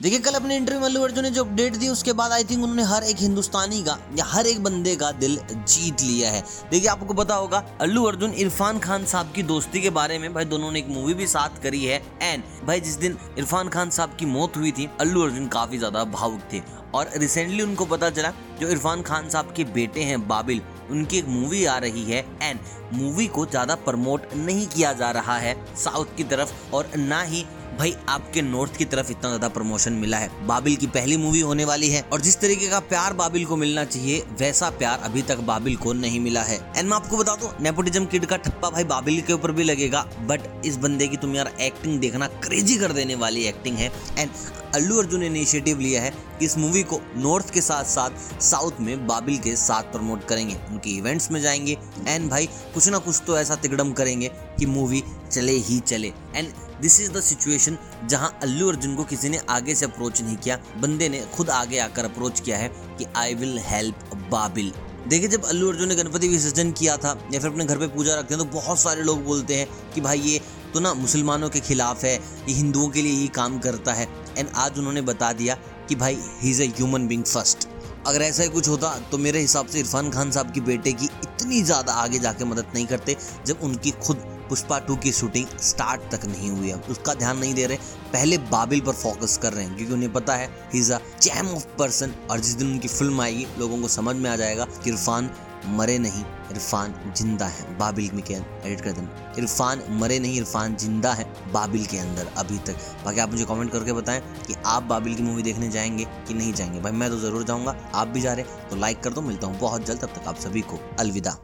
[0.00, 2.62] देखिए, कल अपने इंटरव्यू में अल्लू अर्जुन ने जो अपडेट दी, उसके बाद आई थिंक
[2.62, 6.88] उन्होंने हर एक हिंदुस्तानी का या हर एक बंदे का दिल जीत लिया है। देखिए,
[6.88, 10.70] आपको पता होगा, अल्लू अर्जुन इरफान खान साहब की दोस्ती के बारे में भाई दोनों
[10.72, 14.26] ने एक मूवी भी साथ करी है एंड भाई जिस दिन इरफान खान साहब की
[14.26, 16.62] मौत हुई थी, अल्लू अर्जुन काफ़ी ज़्यादा भावुक थे।
[16.94, 21.28] और रिसेंटली उनको पता चला, जो इरफान खान साहब के बेटे हैं बाबिल, उनकी एक
[21.28, 22.58] मूवी आ रही है एंड
[22.94, 27.44] मूवी को ज़्यादा प्रमोट नहीं किया जा रहा है साउथ की तरफ़, और ना ही
[27.78, 31.64] भाई, आपके नॉर्थ की तरफ़ इतना ज़्यादा प्रमोशन मिला है। बाबिल की पहली मूवी होने
[31.64, 35.38] वाली है। और जिस तरीके का प्यार बाबिल को मिलना चाहिए, वैसा प्यार अभी तक
[35.46, 38.84] बाबिल को नहीं मिला है। एंड मैं आपको बता दू नेपोटिज्म किड का ठप्पा भाई
[38.84, 42.92] बाबिल के ऊपर भी लगेगा। बट इस बंदे की तुम यार एक्टिंग देखना क्रेजी कर
[42.92, 44.30] देने वाली एक्टिंग है। एंड
[44.76, 48.80] अल्लू अर्जुन ने इनिशिएटिव लिया है कि इस मूवी को नॉर्थ के साथ साथ साउथ
[48.80, 51.76] में बाबिल के साथ प्रमोट करेंगे। उनके इवेंट्स में जाएँगे।
[52.06, 55.02] एंड भाई, कुछ ना कुछ तो ऐसा तिगड़म करेंगे कि मूवी
[55.32, 56.52] चले ही चले। And
[56.82, 60.58] this is the situation जहाँ अल्लू अर्जुन को किसी ने आगे से अप्रोच नहीं किया।
[60.78, 62.68] बंदे ने खुद आगे आकर अप्रोच किया है
[62.98, 64.72] कि आई विल हेल्प बाबिल।
[65.08, 68.14] देखिए, जब अल्लू अर्जुन ने गणपति विसर्जन किया था या फिर अपने घर पे पूजा
[68.14, 70.40] रखते हैं तो बहुत सारे लोग बोलते हैं कि भाई, ये
[70.74, 72.14] तो ना मुसलमानों के खिलाफ है,
[72.48, 75.54] ये हिंदुओं के लिए ही काम करता है। एंड आज उन्होंने बता दिया
[75.88, 77.68] कि भाई he is a human being first
[78.06, 81.06] अगर ऐसा ही कुछ होता तो मेरे हिसाब से इरफान खान साहब की बेटे की
[81.06, 84.16] इतनी ज़्यादा आगे जाके मदद नहीं करते, जब उनकी खुद
[84.48, 87.76] पुष्पा टू की शूटिंग स्टार्ट तक नहीं हुई है। उसका ध्यान नहीं दे रहे,
[88.12, 91.48] पहले बाबिल पर फोकस कर रहे हैं, क्योंकि उन्हें पता है he is a gem
[91.48, 94.90] of person और जिस दिन उनकी फ़िल्म आएगी, लोगों को समझ में आ जाएगा कि
[94.90, 95.30] इरफान
[95.66, 100.76] मरे नहीं, इरफान ज़िंदा है, बाबिल में के एडिट कर देना। इरफान मरे नहीं, इरफान
[100.76, 104.82] ज़िंदा है, बाबिल के अंदर, अभी तक। बाकी आप मुझे कमेंट करके बताएँ कि आप
[104.82, 108.20] बाबिल की मूवी देखने जाएँगे कि नहीं जाएँगे। भाई, मैं तो ज़रूर जाऊँगा, आप भी
[108.20, 110.78] जा रहे तो लाइक कर दो, मिलता हूँ बहुत जल्द, तब तक आप सभी को
[110.98, 111.38] अलविदा।